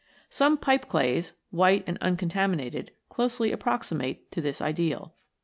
Some 0.31 0.57
Pipe 0.57 0.87
clays, 0.89 1.33
white 1.51 1.83
and 1.85 1.99
uncon 1.99 2.31
taminated, 2.31 2.89
closely 3.07 3.51
approximate 3.51 4.31
to 4.31 4.41
this 4.41 4.59
ideal. 4.59 5.13